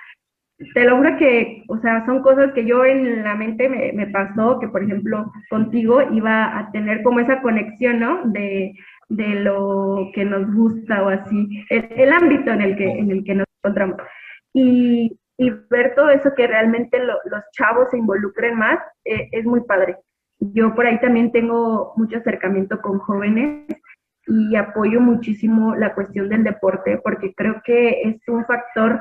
[0.74, 4.06] Te lo juro que, o sea, son cosas que yo en la mente me, me,
[4.06, 8.22] pasó, que por ejemplo contigo iba a tener como esa conexión, ¿no?
[8.26, 8.72] De,
[9.08, 13.24] de lo que nos gusta o así, el, el, ámbito en el que, en el
[13.24, 13.96] que nos encontramos.
[14.54, 19.44] Y, y ver todo eso que realmente lo, los chavos se involucren más, eh, es
[19.44, 19.96] muy padre.
[20.38, 23.66] Yo por ahí también tengo mucho acercamiento con jóvenes
[24.26, 29.00] y apoyo muchísimo la cuestión del deporte porque creo que es un factor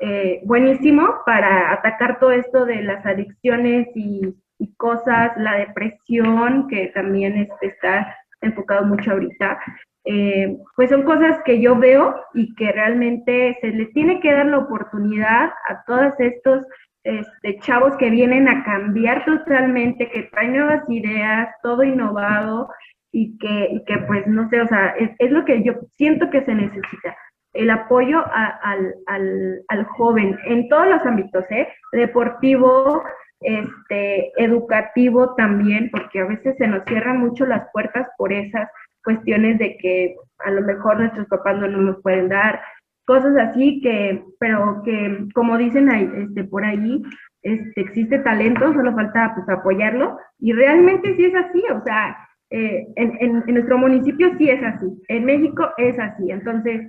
[0.00, 6.90] eh, buenísimo para atacar todo esto de las adicciones y, y cosas, la depresión, que
[6.94, 9.58] también este, está enfocado mucho ahorita.
[10.04, 14.46] Eh, pues son cosas que yo veo y que realmente se les tiene que dar
[14.46, 16.66] la oportunidad a todos estos
[17.04, 22.68] este, chavos que vienen a cambiar totalmente, que traen nuevas ideas, todo innovado,
[23.12, 26.54] y que, que pues no sé, o sea, es, lo que yo siento que se
[26.54, 27.16] necesita,
[27.52, 31.68] el apoyo al, al, al, joven en todos los ámbitos, ¿eh?
[31.92, 33.02] Deportivo,
[33.40, 38.70] este, educativo también, porque a veces se nos cierran mucho las puertas por esas
[39.02, 42.60] cuestiones de que a lo mejor nuestros papás no nos pueden dar,
[43.04, 47.02] cosas así que, pero que como dicen ahí, este, por ahí,
[47.42, 52.16] este, existe talento, solo falta pues apoyarlo, y realmente sí es así, o sea,
[52.50, 56.88] eh, en, en, en, nuestro municipio sí es así, en México es así, entonces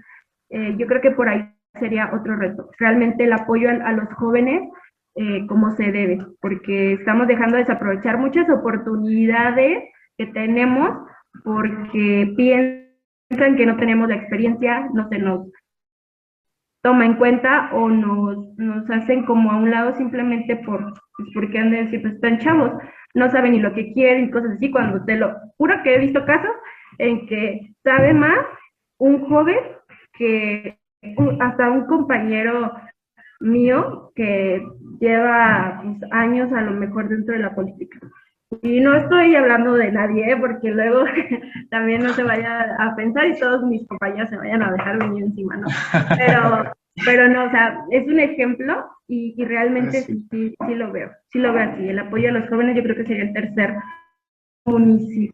[0.49, 1.49] eh, yo creo que por ahí
[1.79, 4.69] sería otro reto, realmente el apoyo a, a los jóvenes
[5.15, 9.83] eh, como se debe, porque estamos dejando de desaprovechar muchas oportunidades
[10.17, 11.07] que tenemos
[11.43, 15.47] porque piensan que no tenemos la experiencia, no se nos
[16.81, 21.57] toma en cuenta o nos, nos hacen como a un lado simplemente por, pues porque
[21.57, 22.71] han de decir, pues están chavos,
[23.13, 25.99] no saben ni lo que quieren y cosas así, cuando te lo juro que he
[25.99, 26.51] visto casos
[26.97, 28.37] en que sabe más
[28.97, 29.57] un joven
[30.13, 30.77] que
[31.39, 32.71] hasta un compañero
[33.39, 34.65] mío que
[34.99, 37.99] lleva pues, años a lo mejor dentro de la política.
[38.61, 40.37] Y no estoy hablando de nadie, ¿eh?
[40.37, 41.05] porque luego
[41.69, 45.23] también no se vaya a pensar y todos mis compañeros se vayan a dejar venir
[45.23, 45.67] encima, ¿no?
[46.17, 46.73] Pero,
[47.05, 50.25] pero no, o sea, es un ejemplo y, y realmente sí.
[50.29, 51.87] Sí, sí, lo veo, sí lo veo así.
[51.87, 53.75] El apoyo a los jóvenes yo creo que sería el tercer
[54.65, 55.33] municipio.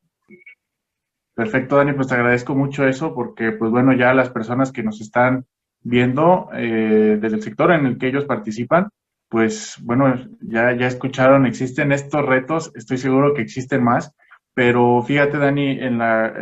[1.36, 5.00] Perfecto, Dani, pues te agradezco mucho eso porque, pues bueno, ya las personas que nos
[5.00, 5.46] están
[5.82, 8.90] viendo eh, desde el sector en el que ellos participan,
[9.30, 14.14] pues bueno, ya, ya escucharon, existen estos retos, estoy seguro que existen más,
[14.54, 16.34] pero fíjate, Dani, en la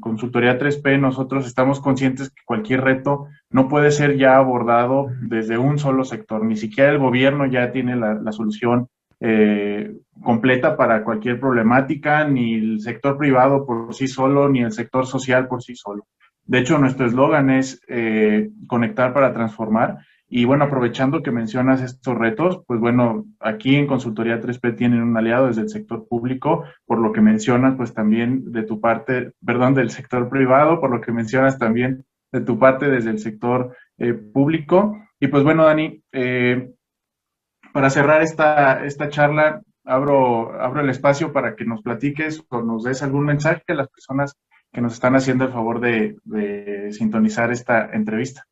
[0.00, 5.78] consultoría 3P nosotros estamos conscientes que cualquier reto no puede ser ya abordado desde un
[5.78, 8.88] solo sector, ni siquiera el gobierno ya tiene la, solución
[9.20, 15.06] eh, completa para cualquier problemática, ni el sector privado por sí solo, ni el sector
[15.06, 16.06] social por sí solo.
[16.44, 19.98] De hecho, nuestro eslogan es eh, conectar para transformar
[20.32, 25.16] y bueno, aprovechando que mencionas estos retos, pues bueno, aquí en Consultoría 3P tienen un
[25.16, 29.74] aliado desde el sector público, por lo que mencionas, pues también de tu parte, perdón,
[29.74, 34.14] del sector privado, por lo que mencionas también de tu parte desde el sector eh,
[34.14, 35.02] público.
[35.18, 36.70] Y pues bueno, Dani, eh,
[37.72, 42.84] para cerrar esta, esta charla, abro, abro el espacio para que nos platiques o nos
[42.84, 44.36] des algún mensaje a las personas
[44.72, 48.46] que nos están haciendo el favor de, de sintonizar esta entrevista.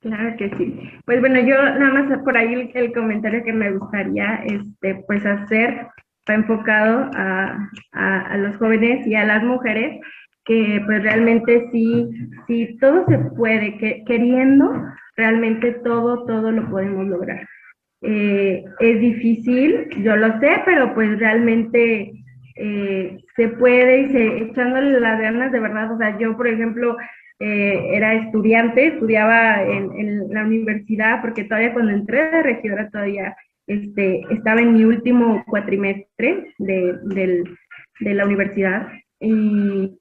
[0.00, 0.80] Claro que sí.
[1.04, 5.86] Pues bueno, yo nada más por ahí el, comentario que me gustaría este, pues hacer
[6.20, 10.00] está enfocado a, a, los jóvenes y a las mujeres
[10.44, 12.08] que pues realmente sí,
[12.46, 14.72] sí todo se puede, que, queriendo,
[15.16, 17.46] realmente todo, todo lo podemos lograr.
[18.02, 22.12] Eh, es difícil, yo lo sé, pero pues realmente
[22.56, 26.96] eh, se puede y se, echándole las ganas de verdad, o sea, yo por ejemplo
[27.38, 34.22] eh, era estudiante, estudiaba en, la universidad, porque todavía cuando entré de regidora todavía este,
[34.30, 37.44] estaba en mi último cuatrimestre de,
[38.00, 38.88] la universidad
[39.20, 39.98] y,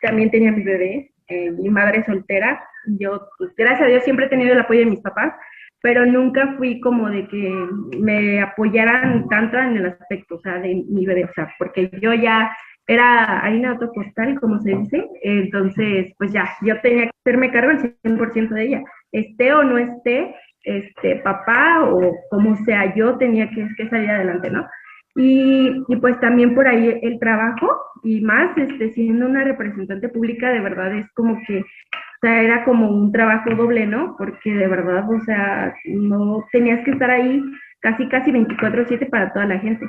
[0.00, 2.62] también tenía mi bebé, eh, mi madre soltera.
[2.86, 5.34] Yo, pues, gracias a Dios, siempre he tenido el apoyo de mis papás,
[5.82, 7.52] pero nunca fui como de que
[7.98, 12.14] me apoyaran tanto en el aspecto, o sea, de mi bebé, o sea, porque yo
[12.14, 12.56] ya
[12.86, 17.96] era harina autopostal, como se dice, entonces, pues ya, yo tenía que hacerme cargo el
[18.02, 23.88] 100% de ella, esté o no esté, este, papá o como sea, yo tenía que,
[23.88, 24.66] salir adelante, ¿no?
[25.14, 27.70] Y, y, pues también por ahí el trabajo
[28.02, 32.64] y más, este, siendo una representante pública, de verdad es como que, o sea, era
[32.64, 34.14] como un trabajo doble, ¿no?
[34.18, 37.42] Porque de verdad, o sea, no tenías que estar ahí
[37.80, 39.86] casi, casi 24/7 para toda la gente.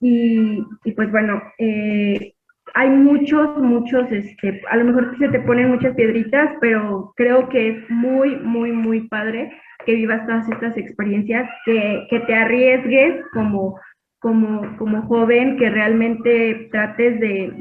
[0.00, 0.62] Y,
[0.94, 2.34] pues bueno, eh,
[2.74, 7.68] hay muchos, muchos, este, a lo mejor se te ponen muchas piedritas, pero creo que
[7.70, 9.52] es muy, muy, muy padre
[9.84, 13.78] que vivas todas estas experiencias, que, que te arriesgues como,
[14.18, 17.52] como, como joven, que realmente trates de,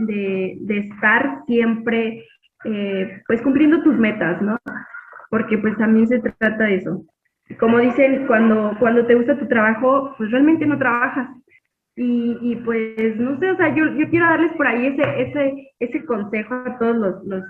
[0.59, 2.25] de, estar siempre,
[2.65, 4.57] eh, pues cumpliendo tus metas, ¿no?
[5.29, 7.05] Porque pues también se trata de eso.
[7.59, 11.29] Como dicen, cuando, cuando te gusta tu trabajo, pues realmente no trabajas,
[11.97, 15.71] y, y, pues, no sé, o sea, yo, yo quiero darles por ahí ese, ese,
[15.79, 17.43] ese consejo a todos los, los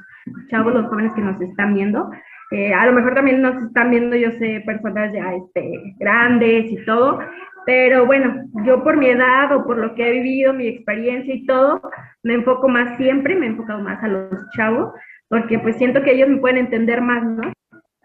[0.50, 2.12] chavos, los jóvenes que nos están viendo.
[2.52, 6.86] Eh, a lo mejor también nos están viendo, yo sé, personas ya este, grandes y
[6.86, 7.20] todo,
[7.66, 11.46] pero bueno, yo por mi edad o por lo que he vivido, mi experiencia y
[11.48, 11.82] todo,
[12.22, 14.93] me enfoco más siempre, me he enfocado más a los chavos,
[15.28, 17.52] porque pues siento que ellos me pueden entender más, ¿no?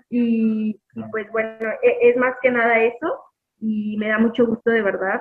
[0.09, 3.20] Y, y pues bueno, e, es más que nada eso,
[3.61, 5.20] y me da mucho gusto de verdad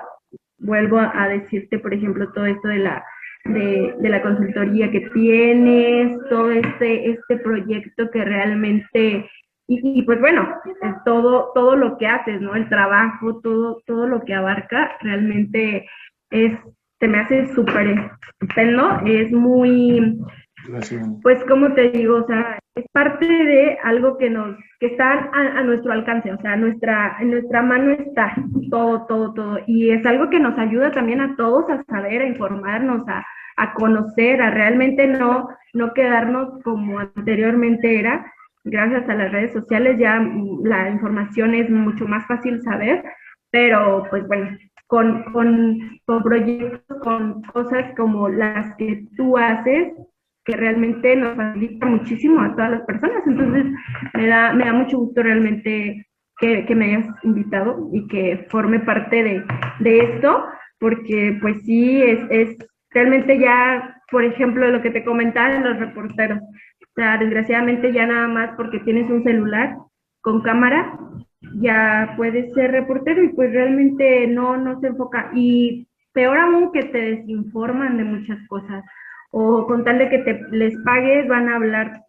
[0.60, 3.04] vuelvo a, decirte, por ejemplo, todo esto de la,
[3.44, 9.28] de, la consultoría que tienes, todo este, este proyecto que realmente,
[9.66, 10.48] y, pues bueno,
[11.04, 12.54] todo, todo lo que haces, ¿no?
[12.54, 15.88] El trabajo, todo, todo lo que abarca, realmente
[16.30, 16.52] es,
[16.98, 20.20] te me hace súper estupendo, es muy,
[21.22, 25.62] pues como te digo, o sea, es parte de algo que nos, que está a,
[25.62, 28.34] nuestro alcance, o sea, nuestra, en nuestra mano está
[28.70, 29.58] todo, todo, todo.
[29.66, 33.24] Y es algo que nos ayuda también a todos a saber, a informarnos, a,
[33.56, 38.32] a conocer, a realmente no, no quedarnos como anteriormente era.
[38.62, 40.22] Gracias a las redes sociales ya
[40.64, 43.02] la información es mucho más fácil saber,
[43.50, 44.56] pero pues bueno,
[44.86, 49.94] con, con, con proyectos, con cosas como las que tú haces,
[50.44, 53.22] que realmente nos facilita muchísimo a todas las personas.
[53.26, 53.66] Entonces,
[54.14, 56.06] me da, me da mucho gusto realmente
[56.38, 59.44] que, que me hayas invitado y que forme parte de,
[59.80, 60.44] de esto,
[60.78, 62.56] porque pues sí, es, es,
[62.90, 66.38] realmente ya, por ejemplo, lo que te comentaban los reporteros.
[66.40, 69.76] O sea, desgraciadamente ya nada más porque tienes un celular
[70.22, 70.98] con cámara,
[71.60, 75.30] ya puedes ser reportero y pues realmente no, no se enfoca.
[75.34, 78.82] Y peor aún que te desinforman de muchas cosas
[79.32, 82.02] o con tal de que te les pagues van a hablar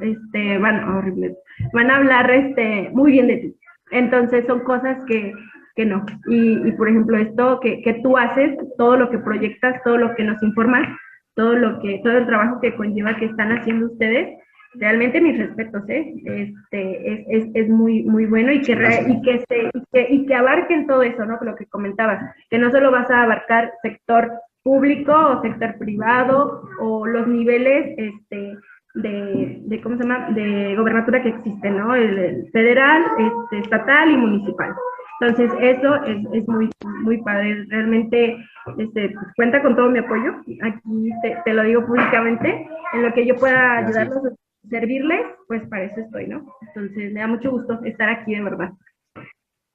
[0.00, 1.36] este van horrible
[1.72, 3.56] van a hablar este muy bien de ti
[3.90, 5.32] entonces son cosas que,
[5.76, 9.82] que no y, y, por ejemplo esto que, que, tú haces todo lo que proyectas
[9.84, 10.88] todo lo que nos informas
[11.34, 14.38] todo lo que, todo el trabajo que conlleva que están haciendo ustedes.
[14.74, 16.14] Realmente mis respetos, ¿eh?
[16.24, 20.26] Este, es, es, es muy, muy bueno y que, y, que se, y, que, y
[20.26, 21.38] que abarquen todo eso, ¿no?
[21.42, 24.32] Lo que comentabas, que no solo vas a abarcar sector
[24.64, 28.56] público o sector privado o los niveles este,
[28.94, 31.94] de, de, ¿cómo se llama?, de gobernatura que existen, ¿no?
[31.94, 34.74] El, federal, este, estatal y municipal.
[35.20, 36.70] Entonces, eso es, es muy,
[37.02, 37.66] muy padre.
[37.68, 38.36] Realmente
[38.78, 40.32] este, pues, cuenta con todo mi apoyo.
[40.62, 42.66] Aquí te, te, lo digo públicamente.
[42.94, 44.34] En lo que yo pueda ayudarlos,
[44.68, 46.44] servirles, pues para eso estoy, ¿no?
[46.62, 48.70] Entonces, me da mucho gusto estar aquí, de verdad.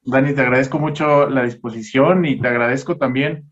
[0.04, 3.44] Dani, te agradezco mucho la disposición y te agradezco también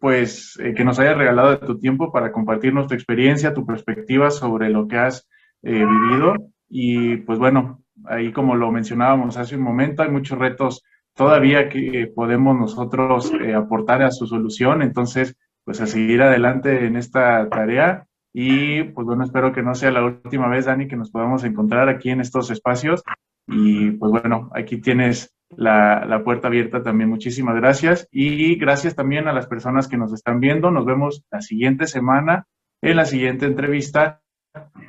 [0.00, 4.70] pues eh, que nos hayas regalado tu tiempo para compartirnos tu experiencia, tu perspectiva sobre
[4.70, 5.28] lo que has
[5.62, 6.34] eh, vivido.
[6.68, 10.82] Y pues bueno, ahí como lo mencionábamos hace un momento, hay muchos retos
[11.14, 14.80] todavía que podemos nosotros eh, aportar a su solución.
[14.80, 18.06] Entonces, pues a seguir adelante en esta tarea.
[18.32, 21.90] Y pues bueno, espero que no sea la última vez, Dani, que nos podamos encontrar
[21.90, 23.02] aquí en estos espacios.
[23.46, 27.10] Y pues bueno, aquí tienes la, puerta abierta también.
[27.10, 30.70] Muchísimas gracias y gracias también a las personas que nos están viendo.
[30.70, 32.46] Nos vemos la siguiente semana
[32.82, 34.20] en la siguiente entrevista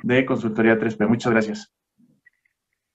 [0.02, 1.08] de Consultoría 3P.
[1.08, 1.72] Muchas gracias.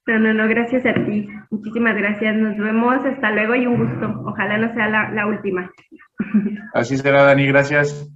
[0.07, 1.27] No, no, no, gracias a ti.
[1.51, 2.35] Muchísimas gracias.
[2.35, 3.05] Nos vemos.
[3.05, 4.21] Hasta luego y un gusto.
[4.25, 5.69] Ojalá no sea la, la última.
[6.73, 7.45] Así será, Dani.
[7.47, 8.09] Gracias.